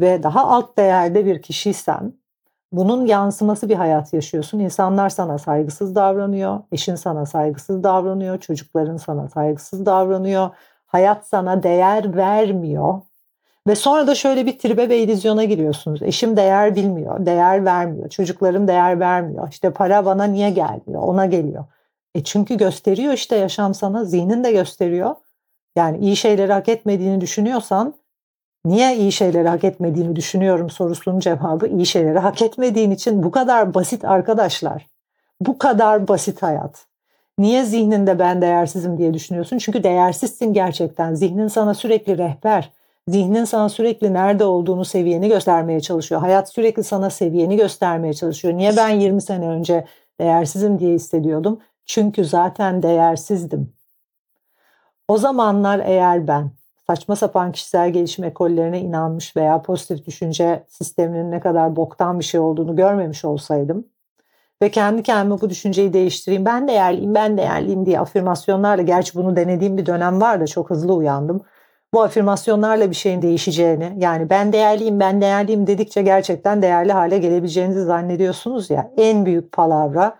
ve 0.00 0.22
daha 0.22 0.46
alt 0.46 0.78
değerde 0.78 1.26
bir 1.26 1.42
kişiysen 1.42 2.12
bunun 2.72 3.06
yansıması 3.06 3.68
bir 3.68 3.74
hayat 3.74 4.12
yaşıyorsun. 4.12 4.58
İnsanlar 4.58 5.08
sana 5.08 5.38
saygısız 5.38 5.94
davranıyor, 5.94 6.60
eşin 6.72 6.94
sana 6.94 7.26
saygısız 7.26 7.82
davranıyor, 7.82 8.40
çocukların 8.40 8.96
sana 8.96 9.28
saygısız 9.28 9.86
davranıyor. 9.86 10.50
Hayat 10.86 11.26
sana 11.26 11.62
değer 11.62 12.16
vermiyor. 12.16 13.00
Ve 13.66 13.74
sonra 13.74 14.06
da 14.06 14.14
şöyle 14.14 14.46
bir 14.46 14.58
tribe 14.58 14.88
ve 14.88 14.98
illüzyona 14.98 15.44
giriyorsunuz. 15.44 16.02
Eşim 16.02 16.36
değer 16.36 16.76
bilmiyor, 16.76 17.26
değer 17.26 17.64
vermiyor. 17.64 18.08
Çocuklarım 18.10 18.68
değer 18.68 19.00
vermiyor. 19.00 19.48
İşte 19.50 19.70
para 19.70 20.04
bana 20.04 20.24
niye 20.24 20.50
gelmiyor? 20.50 21.02
Ona 21.02 21.26
geliyor. 21.26 21.64
E 22.14 22.24
çünkü 22.24 22.56
gösteriyor 22.56 23.12
işte 23.12 23.36
yaşam 23.36 23.74
sana, 23.74 24.04
zihnin 24.04 24.44
de 24.44 24.52
gösteriyor. 24.52 25.14
Yani 25.76 25.98
iyi 25.98 26.16
şeyleri 26.16 26.52
hak 26.52 26.68
etmediğini 26.68 27.20
düşünüyorsan 27.20 27.94
niye 28.64 28.96
iyi 28.96 29.12
şeyleri 29.12 29.48
hak 29.48 29.64
etmediğini 29.64 30.16
düşünüyorum 30.16 30.70
sorusunun 30.70 31.20
cevabı 31.20 31.66
iyi 31.66 31.86
şeyleri 31.86 32.18
hak 32.18 32.42
etmediğin 32.42 32.90
için 32.90 33.22
bu 33.22 33.30
kadar 33.30 33.74
basit 33.74 34.04
arkadaşlar. 34.04 34.86
Bu 35.40 35.58
kadar 35.58 36.08
basit 36.08 36.42
hayat. 36.42 36.86
Niye 37.38 37.64
zihninde 37.64 38.18
ben 38.18 38.42
değersizim 38.42 38.98
diye 38.98 39.14
düşünüyorsun? 39.14 39.58
Çünkü 39.58 39.84
değersizsin 39.84 40.52
gerçekten. 40.52 41.14
Zihnin 41.14 41.48
sana 41.48 41.74
sürekli 41.74 42.18
rehber. 42.18 42.70
Zihnin 43.08 43.44
sana 43.44 43.68
sürekli 43.68 44.12
nerede 44.12 44.44
olduğunu 44.44 44.84
seviyeni 44.84 45.28
göstermeye 45.28 45.80
çalışıyor. 45.80 46.20
Hayat 46.20 46.48
sürekli 46.52 46.84
sana 46.84 47.10
seviyeni 47.10 47.56
göstermeye 47.56 48.14
çalışıyor. 48.14 48.54
Niye 48.56 48.76
ben 48.76 48.88
20 48.88 49.22
sene 49.22 49.48
önce 49.48 49.84
değersizim 50.20 50.78
diye 50.78 50.94
hissediyordum? 50.94 51.60
Çünkü 51.86 52.24
zaten 52.24 52.82
değersizdim. 52.82 53.72
O 55.08 55.18
zamanlar 55.18 55.82
eğer 55.84 56.28
ben 56.28 56.50
saçma 56.86 57.16
sapan 57.16 57.52
kişisel 57.52 57.90
gelişim 57.92 58.24
ekollerine 58.24 58.80
inanmış 58.80 59.36
veya 59.36 59.62
pozitif 59.62 60.06
düşünce 60.06 60.64
sisteminin 60.68 61.30
ne 61.30 61.40
kadar 61.40 61.76
boktan 61.76 62.18
bir 62.18 62.24
şey 62.24 62.40
olduğunu 62.40 62.76
görmemiş 62.76 63.24
olsaydım 63.24 63.88
ve 64.62 64.70
kendi 64.70 65.02
kendime 65.02 65.40
bu 65.40 65.50
düşünceyi 65.50 65.92
değiştireyim. 65.92 66.44
Ben 66.44 66.68
değerliyim, 66.68 67.14
ben 67.14 67.38
değerliyim 67.38 67.86
diye 67.86 68.00
afirmasyonlarla 68.00 68.82
gerçi 68.82 69.14
bunu 69.14 69.36
denediğim 69.36 69.76
bir 69.78 69.86
dönem 69.86 70.20
var 70.20 70.40
da 70.40 70.46
çok 70.46 70.70
hızlı 70.70 70.94
uyandım. 70.94 71.40
Bu 71.94 72.02
afirmasyonlarla 72.02 72.90
bir 72.90 72.94
şeyin 72.94 73.22
değişeceğini 73.22 73.92
yani 73.98 74.30
ben 74.30 74.52
değerliyim, 74.52 75.00
ben 75.00 75.20
değerliyim 75.20 75.66
dedikçe 75.66 76.02
gerçekten 76.02 76.62
değerli 76.62 76.92
hale 76.92 77.18
gelebileceğinizi 77.18 77.84
zannediyorsunuz 77.84 78.70
ya. 78.70 78.90
En 78.96 79.26
büyük 79.26 79.52
palavra 79.52 80.16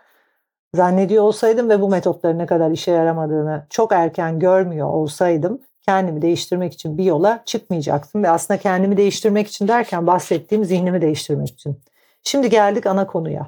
zannediyor 0.75 1.23
olsaydım 1.23 1.69
ve 1.69 1.81
bu 1.81 1.89
metotların 1.89 2.39
ne 2.39 2.45
kadar 2.45 2.71
işe 2.71 2.91
yaramadığını 2.91 3.65
çok 3.69 3.91
erken 3.91 4.39
görmüyor 4.39 4.87
olsaydım 4.87 5.61
kendimi 5.85 6.21
değiştirmek 6.21 6.73
için 6.73 6.97
bir 6.97 7.03
yola 7.03 7.43
çıkmayacaktım. 7.45 8.23
Ve 8.23 8.29
aslında 8.29 8.59
kendimi 8.59 8.97
değiştirmek 8.97 9.47
için 9.47 9.67
derken 9.67 10.07
bahsettiğim 10.07 10.65
zihnimi 10.65 11.01
değiştirmek 11.01 11.49
için. 11.49 11.79
Şimdi 12.23 12.49
geldik 12.49 12.85
ana 12.85 13.07
konuya. 13.07 13.47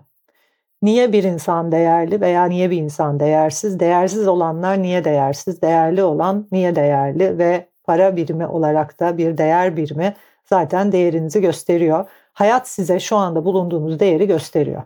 Niye 0.81 1.13
bir 1.13 1.23
insan 1.23 1.71
değerli 1.71 2.21
veya 2.21 2.45
niye 2.45 2.71
bir 2.71 2.77
insan 2.77 3.19
değersiz? 3.19 3.79
Değersiz 3.79 4.27
olanlar 4.27 4.81
niye 4.81 5.03
değersiz? 5.03 5.61
Değerli 5.61 6.03
olan 6.03 6.47
niye 6.51 6.75
değerli? 6.75 7.37
Ve 7.37 7.67
para 7.87 8.15
birimi 8.15 8.47
olarak 8.47 8.99
da 8.99 9.17
bir 9.17 9.37
değer 9.37 9.77
birimi 9.77 10.15
zaten 10.45 10.91
değerinizi 10.91 11.41
gösteriyor. 11.41 12.09
Hayat 12.33 12.67
size 12.67 12.99
şu 12.99 13.15
anda 13.15 13.45
bulunduğunuz 13.45 13.99
değeri 13.99 14.27
gösteriyor. 14.27 14.83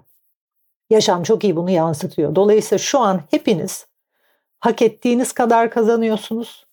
Yaşam 0.89 1.23
çok 1.23 1.43
iyi 1.43 1.55
bunu 1.55 1.69
yansıtıyor. 1.69 2.35
Dolayısıyla 2.35 2.77
şu 2.77 2.99
an 2.99 3.21
hepiniz 3.29 3.87
hak 4.59 4.81
ettiğiniz 4.81 5.31
kadar 5.31 5.71
kazanıyorsunuz. 5.71 6.67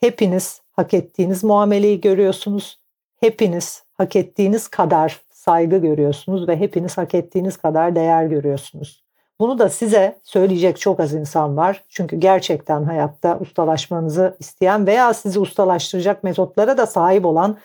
Hepiniz 0.00 0.62
hak 0.70 0.94
ettiğiniz 0.94 1.44
muameleyi 1.44 2.00
görüyorsunuz. 2.00 2.78
Hepiniz 3.20 3.82
hak 3.92 4.16
ettiğiniz 4.16 4.68
kadar 4.68 5.20
saygı 5.30 5.76
görüyorsunuz 5.76 6.48
ve 6.48 6.56
hepiniz 6.56 6.98
hak 6.98 7.14
ettiğiniz 7.14 7.56
kadar 7.56 7.94
değer 7.96 8.24
görüyorsunuz. 8.24 9.07
Bunu 9.40 9.58
da 9.58 9.68
size 9.68 10.20
söyleyecek 10.22 10.80
çok 10.80 11.00
az 11.00 11.14
insan 11.14 11.56
var. 11.56 11.84
Çünkü 11.88 12.16
gerçekten 12.16 12.84
hayatta 12.84 13.38
ustalaşmanızı 13.38 14.36
isteyen 14.40 14.86
veya 14.86 15.14
sizi 15.14 15.38
ustalaştıracak 15.40 16.24
metotlara 16.24 16.78
da 16.78 16.86
sahip 16.86 17.24
olan 17.24 17.58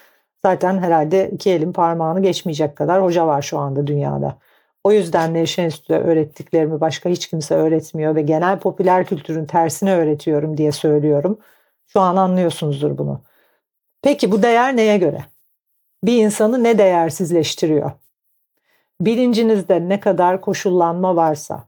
zaten 0.46 0.78
herhalde 0.78 1.30
iki 1.30 1.52
elin 1.52 1.74
parmağını 1.74 2.22
geçmeyecek 2.22 2.76
kadar 2.76 3.04
hoca 3.04 3.28
var 3.28 3.42
şu 3.42 3.60
anda 3.60 3.88
dünyada. 3.88 4.38
O 4.84 4.92
yüzden 4.92 5.34
Nevşehir 5.34 5.66
Enstitü'de 5.66 6.00
öğrettiklerimi 6.00 6.82
başka 6.82 7.10
hiç 7.10 7.28
kimse 7.28 7.56
öğretmiyor 7.56 8.16
ve 8.16 8.22
genel 8.22 8.60
popüler 8.60 9.06
kültürün 9.06 9.46
tersini 9.46 9.92
öğretiyorum 9.94 10.58
diye 10.58 10.72
söylüyorum. 10.72 11.40
Şu 11.88 12.00
an 12.02 12.16
anlıyorsunuzdur 12.16 12.98
bunu. 12.98 13.22
Peki 14.02 14.32
bu 14.32 14.44
değer 14.44 14.76
neye 14.78 14.98
göre? 14.98 15.26
Bir 16.04 16.24
insanı 16.26 16.64
ne 16.64 16.78
değersizleştiriyor? 16.78 17.92
Bilincinizde 19.02 19.90
ne 19.90 20.00
kadar 20.00 20.42
koşullanma 20.42 21.16
varsa, 21.16 21.64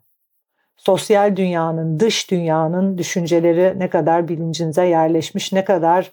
sosyal 0.77 1.35
dünyanın, 1.35 1.99
dış 1.99 2.31
dünyanın 2.31 2.97
düşünceleri 2.97 3.79
ne 3.79 3.89
kadar 3.89 4.27
bilincinize 4.27 4.85
yerleşmiş, 4.85 5.53
ne 5.53 5.65
kadar 5.65 6.11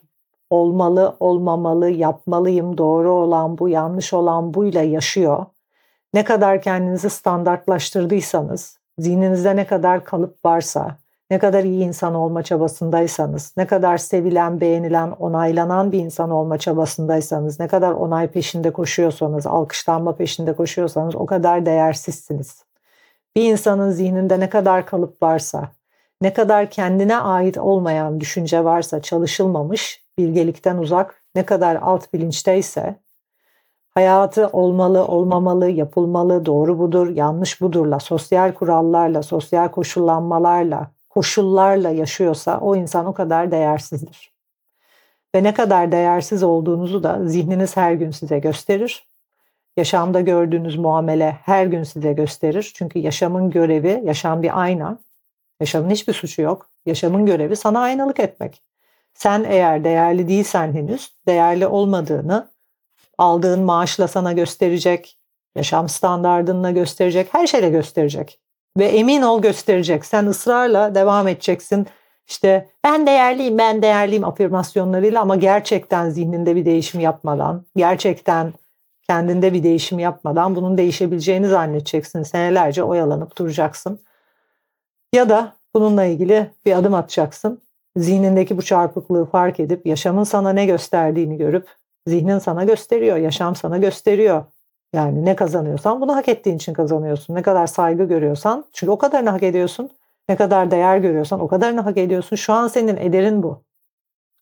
olmalı, 0.50 1.16
olmamalı, 1.20 1.90
yapmalıyım, 1.90 2.78
doğru 2.78 3.12
olan 3.12 3.58
bu, 3.58 3.68
yanlış 3.68 4.12
olan 4.12 4.54
buyla 4.54 4.82
yaşıyor. 4.82 5.46
Ne 6.14 6.24
kadar 6.24 6.62
kendinizi 6.62 7.10
standartlaştırdıysanız, 7.10 8.78
zihninizde 8.98 9.56
ne 9.56 9.66
kadar 9.66 10.04
kalıp 10.04 10.44
varsa, 10.44 10.96
ne 11.32 11.38
kadar 11.38 11.64
iyi 11.64 11.84
insan 11.84 12.14
olma 12.14 12.42
çabasındaysanız, 12.42 13.54
ne 13.56 13.66
kadar 13.66 13.98
sevilen, 13.98 14.60
beğenilen, 14.60 15.10
onaylanan 15.10 15.92
bir 15.92 15.98
insan 15.98 16.30
olma 16.30 16.58
çabasındaysanız, 16.58 17.60
ne 17.60 17.68
kadar 17.68 17.92
onay 17.92 18.30
peşinde 18.30 18.72
koşuyorsanız, 18.72 19.46
alkışlanma 19.46 20.16
peşinde 20.16 20.56
koşuyorsanız 20.56 21.16
o 21.16 21.26
kadar 21.26 21.66
değersizsiniz. 21.66 22.64
Bir 23.36 23.50
insanın 23.50 23.90
zihninde 23.90 24.40
ne 24.40 24.48
kadar 24.48 24.86
kalıp 24.86 25.22
varsa, 25.22 25.68
ne 26.22 26.32
kadar 26.32 26.70
kendine 26.70 27.16
ait 27.16 27.58
olmayan 27.58 28.20
düşünce 28.20 28.64
varsa 28.64 29.02
çalışılmamış, 29.02 30.04
bilgelikten 30.18 30.78
uzak, 30.78 31.24
ne 31.34 31.46
kadar 31.46 31.76
alt 31.82 32.12
bilinçteyse 32.12 32.96
hayatı 33.90 34.48
olmalı, 34.48 35.06
olmamalı, 35.06 35.70
yapılmalı, 35.70 36.46
doğru 36.46 36.78
budur, 36.78 37.08
yanlış 37.08 37.60
budurla, 37.60 38.00
sosyal 38.00 38.54
kurallarla, 38.54 39.22
sosyal 39.22 39.68
koşullanmalarla, 39.68 40.90
koşullarla 41.14 41.90
yaşıyorsa 41.90 42.58
o 42.60 42.76
insan 42.76 43.06
o 43.06 43.14
kadar 43.14 43.50
değersizdir. 43.50 44.32
Ve 45.34 45.42
ne 45.42 45.54
kadar 45.54 45.92
değersiz 45.92 46.42
olduğunuzu 46.42 47.02
da 47.02 47.18
zihniniz 47.24 47.76
her 47.76 47.92
gün 47.92 48.10
size 48.10 48.38
gösterir. 48.38 49.06
Yaşamda 49.76 50.20
gördüğünüz 50.20 50.76
muamele 50.76 51.38
her 51.44 51.66
gün 51.66 51.82
size 51.82 52.12
gösterir. 52.12 52.72
Çünkü 52.74 52.98
yaşamın 52.98 53.50
görevi, 53.50 54.02
yaşam 54.04 54.42
bir 54.42 54.60
ayna. 54.62 54.98
Yaşamın 55.60 55.90
hiçbir 55.90 56.12
suçu 56.12 56.42
yok. 56.42 56.70
Yaşamın 56.86 57.26
görevi 57.26 57.56
sana 57.56 57.80
aynalık 57.80 58.20
etmek. 58.20 58.62
Sen 59.14 59.44
eğer 59.48 59.84
değerli 59.84 60.28
değilsen 60.28 60.72
henüz, 60.72 61.12
değerli 61.26 61.66
olmadığını 61.66 62.50
aldığın 63.18 63.62
maaşla 63.62 64.08
sana 64.08 64.32
gösterecek, 64.32 65.18
yaşam 65.56 65.88
standardınla 65.88 66.70
gösterecek, 66.70 67.34
her 67.34 67.46
şeyle 67.46 67.70
gösterecek. 67.70 68.41
Ve 68.78 68.84
emin 68.84 69.22
ol 69.22 69.42
gösterecek. 69.42 70.04
Sen 70.04 70.26
ısrarla 70.26 70.94
devam 70.94 71.28
edeceksin. 71.28 71.86
İşte 72.26 72.68
ben 72.84 73.06
değerliyim, 73.06 73.58
ben 73.58 73.82
değerliyim 73.82 74.24
afirmasyonlarıyla 74.24 75.20
ama 75.20 75.36
gerçekten 75.36 76.10
zihninde 76.10 76.56
bir 76.56 76.64
değişim 76.64 77.00
yapmadan, 77.00 77.66
gerçekten 77.76 78.52
kendinde 79.08 79.52
bir 79.52 79.62
değişim 79.62 79.98
yapmadan 79.98 80.56
bunun 80.56 80.78
değişebileceğini 80.78 81.48
zannedeceksin. 81.48 82.22
Senelerce 82.22 82.82
oyalanıp 82.82 83.38
duracaksın. 83.38 84.00
Ya 85.14 85.28
da 85.28 85.56
bununla 85.74 86.04
ilgili 86.04 86.50
bir 86.66 86.72
adım 86.72 86.94
atacaksın. 86.94 87.62
Zihnindeki 87.96 88.56
bu 88.56 88.62
çarpıklığı 88.62 89.26
fark 89.26 89.60
edip 89.60 89.86
yaşamın 89.86 90.24
sana 90.24 90.52
ne 90.52 90.66
gösterdiğini 90.66 91.36
görüp 91.36 91.68
zihnin 92.06 92.38
sana 92.38 92.64
gösteriyor, 92.64 93.16
yaşam 93.16 93.56
sana 93.56 93.78
gösteriyor. 93.78 94.44
Yani 94.92 95.24
ne 95.24 95.36
kazanıyorsan 95.36 96.00
bunu 96.00 96.16
hak 96.16 96.28
ettiğin 96.28 96.56
için 96.56 96.72
kazanıyorsun. 96.72 97.34
Ne 97.34 97.42
kadar 97.42 97.66
saygı 97.66 98.04
görüyorsan 98.04 98.64
çünkü 98.72 98.90
o 98.90 98.98
kadarını 98.98 99.30
hak 99.30 99.42
ediyorsun. 99.42 99.90
Ne 100.28 100.36
kadar 100.36 100.70
değer 100.70 100.98
görüyorsan 100.98 101.40
o 101.40 101.48
kadarını 101.48 101.80
hak 101.80 101.96
ediyorsun. 101.98 102.36
Şu 102.36 102.52
an 102.52 102.68
senin 102.68 102.96
ederin 102.96 103.42
bu. 103.42 103.62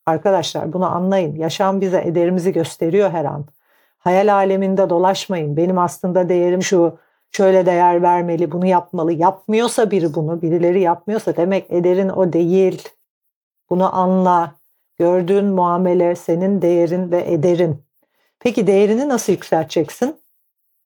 Arkadaşlar 0.05 0.73
bunu 0.73 0.95
anlayın. 0.95 1.35
Yaşam 1.35 1.81
bize 1.81 2.01
ederimizi 2.01 2.53
gösteriyor 2.53 3.11
her 3.11 3.25
an. 3.25 3.45
Hayal 3.97 4.33
aleminde 4.33 4.89
dolaşmayın. 4.89 5.57
Benim 5.57 5.77
aslında 5.77 6.29
değerim 6.29 6.63
şu. 6.63 6.97
Şöyle 7.31 7.65
değer 7.65 8.01
vermeli, 8.01 8.51
bunu 8.51 8.65
yapmalı. 8.65 9.13
Yapmıyorsa 9.13 9.91
biri 9.91 10.13
bunu, 10.13 10.41
birileri 10.41 10.81
yapmıyorsa 10.81 11.35
demek 11.35 11.71
ederin 11.71 12.09
o 12.09 12.33
değil. 12.33 12.89
Bunu 13.69 13.95
anla. 13.95 14.55
Gördüğün 14.97 15.45
muamele 15.45 16.15
senin 16.15 16.61
değerin 16.61 17.11
ve 17.11 17.33
ederin. 17.33 17.83
Peki 18.39 18.67
değerini 18.67 19.09
nasıl 19.09 19.33
yükselteceksin? 19.33 20.20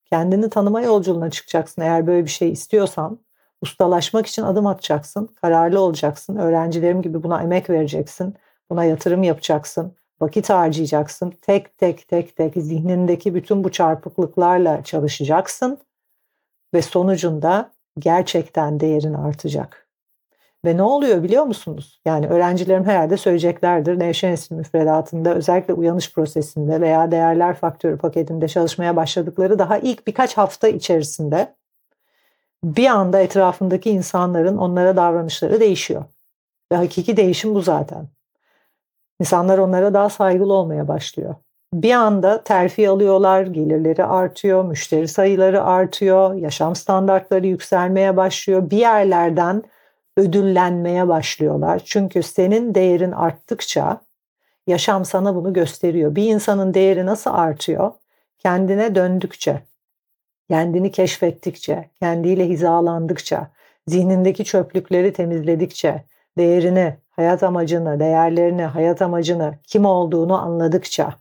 Kendini 0.06 0.50
tanıma 0.50 0.82
yolculuğuna 0.82 1.30
çıkacaksın 1.30 1.82
eğer 1.82 2.08
böyle 2.08 2.26
bir 2.26 2.30
şey 2.30 2.52
istiyorsan. 2.52 3.20
Ustalaşmak 3.62 4.28
için 4.28 4.44
adım 4.44 4.68
atacaksın. 4.68 5.28
Kararlı 5.42 5.80
olacaksın. 5.80 6.36
Öğrencilerim 6.36 7.02
gibi 7.02 7.24
buna 7.24 7.44
emek 7.44 7.70
vereceksin. 7.70 8.36
Buna 8.70 8.84
yatırım 8.86 9.24
yapacaksın. 9.24 9.96
Vakit 10.22 10.50
harcayacaksın. 10.50 11.34
Tek 11.42 11.78
tek 11.78 12.08
tek 12.08 12.36
tek 12.36 12.54
zihnindeki 12.56 13.36
bütün 13.36 13.64
bu 13.64 13.72
çarpıklıklarla 13.72 14.84
çalışacaksın. 14.84 15.78
Ve 16.74 16.82
sonucunda 16.82 17.72
gerçekten 18.00 18.80
değerin 18.80 19.14
artacak. 19.14 19.85
Ve 20.66 20.78
ne 20.78 20.84
oluyor 20.84 21.24
biliyor 21.24 21.44
musunuz? 21.44 22.02
Yani 22.06 22.28
öğrencilerim 22.28 22.86
herhalde 22.86 23.18
söyleyeceklerdir. 23.18 24.00
Nevşehir 24.00 24.32
Enstitü 24.32 24.56
müfredatında 24.56 25.36
özellikle 25.36 25.74
uyanış 25.74 26.14
prosesinde 26.14 26.82
veya 26.82 27.12
değerler 27.12 27.56
faktörü 27.56 27.98
paketinde 27.98 28.48
çalışmaya 28.48 28.96
başladıkları 28.96 29.60
daha 29.60 29.78
ilk 29.78 30.08
birkaç 30.08 30.38
hafta 30.38 30.68
içerisinde 30.68 31.56
bir 32.64 32.88
anda 32.88 33.20
etrafındaki 33.20 33.90
insanların 33.90 34.58
onlara 34.58 34.96
davranışları 34.96 35.60
değişiyor. 35.60 36.04
Ve 36.72 36.76
hakiki 36.76 37.18
değişim 37.18 37.56
bu 37.56 37.62
zaten. 37.62 38.08
İnsanlar 39.20 39.58
onlara 39.58 39.94
daha 39.94 40.10
saygılı 40.10 40.54
olmaya 40.54 40.88
başlıyor. 40.88 41.36
Bir 41.74 41.92
anda 41.92 42.44
terfi 42.44 42.90
alıyorlar, 42.90 43.44
gelirleri 43.44 44.06
artıyor, 44.06 44.66
müşteri 44.66 45.08
sayıları 45.08 45.64
artıyor, 45.64 46.34
yaşam 46.34 46.76
standartları 46.76 47.48
yükselmeye 47.48 48.18
başlıyor. 48.18 48.70
Bir 48.70 48.78
yerlerden 48.78 49.64
ödüllenmeye 50.18 51.08
başlıyorlar. 51.08 51.82
Çünkü 51.86 52.24
senin 52.24 52.76
değerin 52.76 53.12
arttıkça 53.12 54.02
yaşam 54.68 55.06
sana 55.06 55.36
bunu 55.36 55.54
gösteriyor. 55.54 56.16
Bir 56.16 56.34
insanın 56.34 56.74
değeri 56.74 57.06
nasıl 57.06 57.32
artıyor? 57.34 57.92
Kendine 58.40 58.96
döndükçe, 58.96 59.62
kendini 60.50 60.92
keşfettikçe, 60.92 61.90
kendiyle 62.00 62.50
hizalandıkça, 62.50 63.52
zihnindeki 63.88 64.46
çöplükleri 64.46 65.14
temizledikçe, 65.14 66.04
değerini, 66.38 66.98
hayat 67.10 67.44
amacını, 67.44 68.00
değerlerini, 68.00 68.64
hayat 68.64 69.02
amacını, 69.02 69.54
kim 69.64 69.86
olduğunu 69.86 70.42
anladıkça 70.42 71.14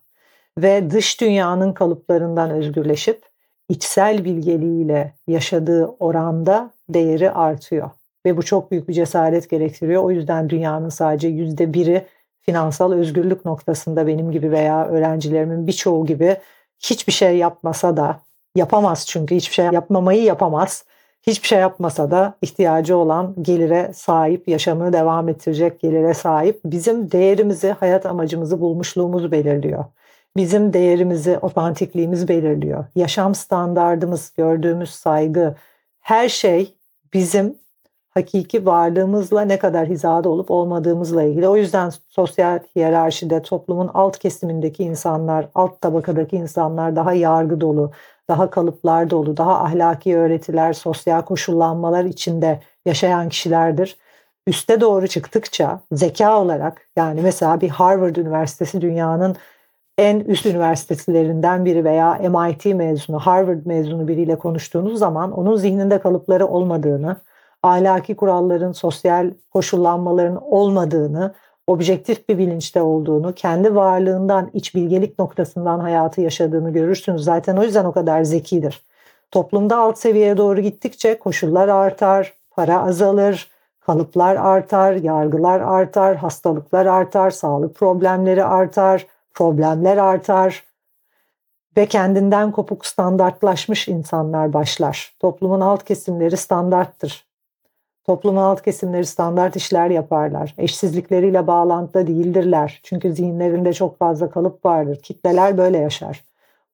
ve 0.59 0.91
dış 0.91 1.21
dünyanın 1.21 1.73
kalıplarından 1.73 2.51
özgürleşip 2.51 3.23
içsel 3.69 4.25
bilgeliğiyle 4.25 5.13
yaşadığı 5.27 5.87
oranda 5.87 6.71
değeri 6.89 7.31
artıyor. 7.31 7.91
Ve 8.27 8.37
bu 8.37 8.43
çok 8.43 8.71
büyük 8.71 8.89
bir 8.89 8.95
cesaret 8.95 9.51
gerektiriyor. 9.51 10.03
O 10.03 10.11
yüzden 10.11 10.51
dünyanın 10.51 10.89
sadece 10.89 11.29
yüzde 11.29 11.75
biri 11.75 12.07
finansal 12.41 12.93
özgürlük 12.93 13.45
noktasında 13.45 14.07
benim 14.07 14.31
gibi 14.31 14.51
veya 14.51 14.87
öğrencilerimin 14.87 15.67
birçoğu 15.67 16.07
gibi 16.07 16.37
hiçbir 16.81 17.13
şey 17.13 17.37
yapmasa 17.37 17.97
da 17.97 18.21
yapamaz 18.57 19.07
çünkü 19.09 19.35
hiçbir 19.35 19.55
şey 19.55 19.67
yapmamayı 19.67 20.23
yapamaz. 20.23 20.85
Hiçbir 21.27 21.49
şey 21.49 21.59
yapmasa 21.59 22.11
da 22.11 22.35
ihtiyacı 22.43 22.97
olan 22.97 23.35
gelire 23.43 23.91
sahip, 23.95 24.49
yaşamını 24.49 24.93
devam 24.93 25.29
ettirecek 25.29 25.81
gelire 25.81 26.15
sahip 26.15 26.61
bizim 26.65 27.11
değerimizi, 27.11 27.71
hayat 27.71 28.07
amacımızı 28.07 28.61
bulmuşluğumuz 28.61 29.33
belirliyor. 29.33 29.85
Bizim 30.37 30.73
değerimizi, 30.73 31.39
otantikliğimiz 31.39 32.29
belirliyor. 32.29 32.85
Yaşam 32.95 33.35
standardımız, 33.35 34.33
gördüğümüz 34.37 34.91
saygı, 34.91 35.55
her 36.01 36.29
şey 36.29 36.75
bizim 37.15 37.59
hakiki 38.15 38.67
varlığımızla 38.67 39.41
ne 39.41 39.59
kadar 39.59 39.87
hizada 39.89 40.29
olup 40.29 40.51
olmadığımızla 40.51 41.23
ilgili. 41.23 41.49
O 41.49 41.57
yüzden 41.57 41.91
sosyal 42.09 42.59
hiyerarşide 42.77 43.43
toplumun 43.43 43.91
alt 43.95 44.19
kesimindeki 44.19 44.85
insanlar, 44.85 45.49
alt 45.55 45.81
tabakadaki 45.81 46.37
insanlar 46.37 46.97
daha 46.97 47.13
yargı 47.13 47.61
dolu, 47.61 47.91
daha 48.29 48.51
kalıplar 48.51 49.11
dolu, 49.11 49.37
daha 49.37 49.61
ahlaki 49.65 50.17
öğretiler, 50.17 50.73
sosyal 50.73 51.23
koşullanmalar 51.23 52.05
içinde 52.05 52.61
yaşayan 52.87 53.29
kişilerdir. 53.29 53.97
Üste 54.47 54.81
doğru 54.81 55.07
çıktıkça 55.09 55.81
zeka 55.93 56.41
olarak 56.41 56.89
yani 56.97 57.21
mesela 57.23 57.61
bir 57.61 57.69
Harvard 57.69 58.17
Üniversitesi 58.17 58.81
dünyanın 58.81 59.37
en 59.99 60.21
üst 60.21 60.47
üniversitelerinden 60.47 61.65
biri 61.65 61.85
veya 61.85 62.15
MIT 62.15 62.65
mezunu, 62.65 63.19
Harvard 63.19 63.67
mezunu 63.67 64.09
biriyle 64.09 64.39
konuştuğunuz 64.39 64.99
zaman 64.99 65.33
onun 65.33 65.57
zihninde 65.57 66.01
kalıpları 66.01 66.47
olmadığını, 66.47 67.17
ahlaki 67.65 68.17
kuralların, 68.17 68.73
sosyal 68.73 69.31
koşullanmaların 69.53 70.53
olmadığını, 70.53 71.35
objektif 71.67 72.29
bir 72.29 72.39
bilinçte 72.39 72.83
olduğunu, 72.83 73.33
kendi 73.33 73.75
varlığından, 73.75 74.51
iç 74.53 74.75
bilgelik 74.75 75.19
noktasından 75.19 75.81
hayatı 75.81 76.21
yaşadığını 76.21 76.73
görürsünüz. 76.73 77.25
Zaten 77.25 77.57
o 77.57 77.63
yüzden 77.63 77.85
o 77.85 77.93
kadar 77.93 78.23
zekidir. 78.23 78.83
Toplumda 79.31 79.77
alt 79.77 79.99
seviyeye 79.99 80.37
doğru 80.37 80.61
gittikçe 80.61 81.19
koşullar 81.19 81.69
artar, 81.69 82.33
para 82.51 82.83
azalır, 82.83 83.51
kalıplar 83.81 84.37
artar, 84.37 84.93
yargılar 84.93 85.61
artar, 85.61 86.17
hastalıklar 86.17 86.87
artar, 86.87 87.31
sağlık 87.31 87.75
problemleri 87.75 88.45
artar, 88.45 89.07
problemler 89.35 89.97
artar 89.97 90.65
ve 91.77 91.87
kendinden 91.87 92.53
kopuk 92.53 92.87
standartlaşmış 92.87 93.89
insanlar 93.89 94.53
başlar. 94.53 95.17
Toplumun 95.21 95.61
alt 95.61 95.85
kesimleri 95.85 96.37
standarttır. 96.37 97.34
Toplumun 98.05 98.41
alt 98.43 98.63
kesimleri 98.63 99.07
standart 99.07 99.57
işler 99.57 99.91
yaparlar. 99.91 100.55
Eşsizlikleriyle 100.59 101.47
bağlantıda 101.47 102.07
değildirler. 102.07 102.81
Çünkü 102.83 103.13
zihinlerinde 103.13 103.73
çok 103.73 103.99
fazla 103.99 104.31
kalıp 104.31 104.65
vardır. 104.65 104.99
Kitleler 105.03 105.59
böyle 105.59 105.79
yaşar. 105.79 106.25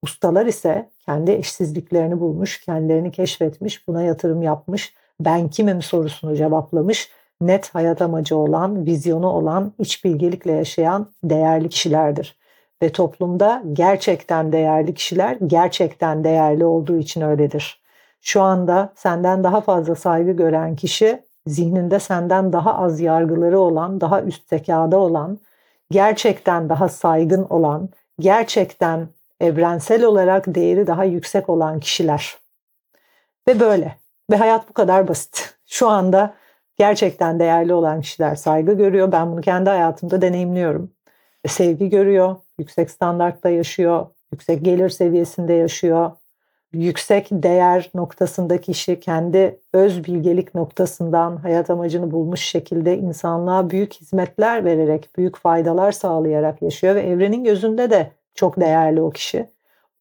Ustalar 0.03 0.47
ise 0.47 0.91
kendi 1.07 1.31
eşsizliklerini 1.31 2.21
bulmuş, 2.21 2.61
kendilerini 2.61 3.11
keşfetmiş, 3.11 3.89
buna 3.89 4.03
yatırım 4.03 4.43
yapmış, 4.43 4.95
ben 5.21 5.49
kimim 5.49 5.83
sorusunu 5.83 6.37
cevaplamış, 6.37 7.11
net 7.41 7.75
hayat 7.75 8.03
amacı 8.03 8.37
olan, 8.37 8.87
vizyonu 8.87 9.27
olan, 9.27 9.73
iç 9.79 10.05
bilgelikle 10.05 10.53
yaşayan 10.53 11.07
değerli 11.25 11.69
kişilerdir. 11.69 12.39
Ve 12.83 12.93
toplumda 12.93 13.63
gerçekten 13.73 14.53
değerli 14.53 14.95
kişiler 14.95 15.37
gerçekten 15.47 16.25
değerli 16.25 16.65
olduğu 16.65 16.99
için 16.99 17.21
öyledir. 17.21 17.81
Şu 18.21 18.43
anda 18.43 18.93
senden 18.97 19.45
daha 19.45 19.61
fazla 19.61 19.95
saygı 19.95 20.33
gören 20.33 20.77
kişi 20.77 21.23
zihninde 21.47 22.01
senden 22.01 22.53
daha 22.53 22.75
az 22.79 23.01
yargıları 23.01 23.61
olan, 23.61 24.01
daha 24.01 24.23
üst 24.23 24.49
zekada 24.49 24.99
olan, 24.99 25.39
gerçekten 25.91 26.69
daha 26.69 26.89
saygın 26.89 27.47
olan, 27.51 27.89
gerçekten 28.21 29.09
evrensel 29.41 30.05
olarak 30.05 30.55
değeri 30.55 30.87
daha 30.87 31.05
yüksek 31.05 31.49
olan 31.49 31.81
kişiler. 31.81 32.37
Ve 33.49 33.61
böyle. 33.61 33.97
Ve 34.31 34.37
hayat 34.37 34.69
bu 34.69 34.73
kadar 34.73 35.09
basit. 35.09 35.55
Şu 35.67 35.89
anda 35.89 36.35
gerçekten 36.77 37.41
değerli 37.41 37.75
olan 37.75 38.01
kişiler 38.01 38.35
saygı 38.35 38.73
görüyor. 38.73 39.13
Ben 39.13 39.33
bunu 39.33 39.41
kendi 39.41 39.71
hayatımda 39.71 40.23
deneyimliyorum. 40.23 40.93
Sevgi 41.47 41.89
görüyor, 41.89 42.37
yüksek 42.59 42.91
standartta 42.91 43.51
yaşıyor, 43.51 44.07
yüksek 44.33 44.65
gelir 44.65 44.89
seviyesinde 44.89 45.53
yaşıyor, 45.53 46.11
yüksek 46.73 47.29
değer 47.31 47.91
noktasındaki 47.95 48.73
kişi 48.73 49.01
kendi 49.01 49.61
öz 49.73 50.05
bilgelik 50.05 50.55
noktasından 50.55 51.37
hayat 51.37 51.71
amacını 51.71 52.11
bulmuş 52.11 52.41
şekilde 52.41 52.99
insanlığa 52.99 53.71
büyük 53.71 53.95
hizmetler 53.95 54.65
vererek, 54.65 55.17
büyük 55.17 55.37
faydalar 55.37 55.93
sağlayarak 55.93 56.63
yaşıyor 56.63 56.95
ve 56.95 57.01
evrenin 57.01 57.45
gözünde 57.45 57.91
de 57.91 58.13
çok 58.35 58.61
değerli 58.61 59.03
o 59.03 59.11
kişi. 59.11 59.47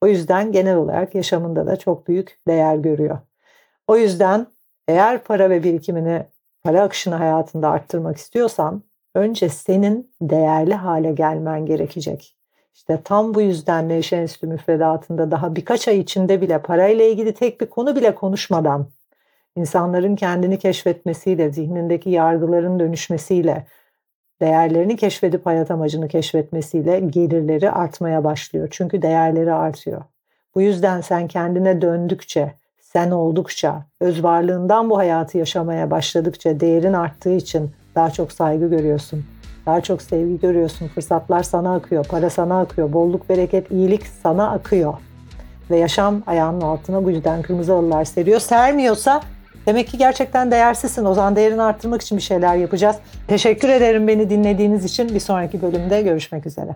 O 0.02 0.08
yüzden 0.08 0.52
genel 0.52 0.76
olarak 0.76 1.16
yaşamında 1.16 1.68
da 1.68 1.76
çok 1.76 2.08
büyük 2.08 2.40
değer 2.48 2.76
görüyor. 2.76 3.20
O 3.88 3.98
yüzden 3.98 4.48
eğer 4.88 5.24
para 5.24 5.50
ve 5.50 5.64
birikimini, 5.64 6.26
para 6.64 6.82
akışını 6.82 7.16
hayatında 7.16 7.70
arttırmak 7.70 8.18
istiyorsan 8.18 8.84
önce 9.16 9.50
senin 9.50 10.12
değerli 10.22 10.74
hale 10.74 11.12
gelmen 11.12 11.66
gerekecek. 11.66 12.39
İşte 12.74 13.00
tam 13.04 13.34
bu 13.34 13.42
yüzden 13.42 13.90
Nevşehir 13.90 14.22
Enstitü 14.22 14.48
müfredatında 14.48 15.32
daha 15.32 15.56
birkaç 15.56 15.88
ay 15.88 16.00
içinde 16.00 16.42
bile 16.42 16.62
parayla 16.62 17.06
ilgili 17.06 17.34
tek 17.34 17.62
bir 17.62 17.66
konu 17.66 17.96
bile 17.96 18.16
konuşmadan 18.16 18.88
insanların 19.56 20.16
kendini 20.16 20.60
keşfetmesiyle, 20.60 21.52
zihnindeki 21.52 22.10
yargıların 22.10 22.80
dönüşmesiyle, 22.80 23.66
değerlerini 24.42 24.98
keşfedip 24.98 25.46
hayat 25.46 25.72
amacını 25.72 26.08
keşfetmesiyle 26.08 27.00
gelirleri 27.00 27.72
artmaya 27.72 28.24
başlıyor. 28.24 28.68
Çünkü 28.72 29.02
değerleri 29.02 29.54
artıyor. 29.54 30.02
Bu 30.56 30.62
yüzden 30.62 31.02
sen 31.02 31.28
kendine 31.28 31.82
döndükçe, 31.82 32.54
sen 32.82 33.12
oldukça, 33.12 33.86
öz 34.00 34.24
varlığından 34.24 34.90
bu 34.90 34.98
hayatı 34.98 35.38
yaşamaya 35.38 35.92
başladıkça 35.92 36.60
değerin 36.60 36.94
arttığı 36.94 37.34
için 37.34 37.72
daha 37.96 38.12
çok 38.12 38.32
saygı 38.32 38.70
görüyorsun 38.70 39.26
daha 39.70 39.82
çok 39.82 40.02
sevgi 40.02 40.40
görüyorsun. 40.40 40.88
Fırsatlar 40.88 41.44
sana 41.44 41.76
akıyor, 41.76 42.06
para 42.06 42.30
sana 42.30 42.60
akıyor, 42.60 42.94
bolluk, 42.94 43.30
bereket, 43.30 43.72
iyilik 43.72 44.08
sana 44.24 44.52
akıyor. 44.52 44.94
Ve 45.70 45.78
yaşam 45.78 46.24
ayağının 46.28 46.62
altına 46.62 47.04
bu 47.04 47.12
yüzden 47.12 47.42
kırmızı 47.42 47.74
halılar 47.74 48.06
seriyor. 48.06 48.40
Sermiyorsa 48.40 49.22
demek 49.66 49.88
ki 49.88 49.98
gerçekten 49.98 50.52
değersizsin. 50.52 51.06
O 51.06 51.14
zaman 51.14 51.36
değerini 51.36 51.62
arttırmak 51.62 52.02
için 52.02 52.18
bir 52.18 52.24
şeyler 52.24 52.56
yapacağız. 52.56 52.96
Teşekkür 53.28 53.70
ederim 53.70 54.08
beni 54.08 54.30
dinlediğiniz 54.30 54.86
için. 54.86 55.10
Bir 55.16 55.20
sonraki 55.20 55.62
bölümde 55.62 56.02
görüşmek 56.02 56.46
üzere. 56.46 56.76